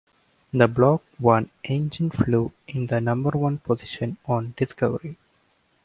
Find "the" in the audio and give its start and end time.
0.51-0.67, 2.87-2.99